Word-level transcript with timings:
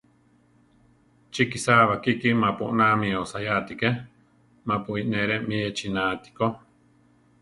Chi 1.31 1.43
kisá 1.51 1.75
bakíki 1.89 2.29
mapu 2.43 2.63
oná 2.73 2.89
mi 3.01 3.09
osayá 3.23 3.53
atíke, 3.61 3.89
mapu 4.67 4.91
ínere 5.03 5.35
mí 5.47 5.57
echina 5.69 6.01
atikó. 6.13 6.47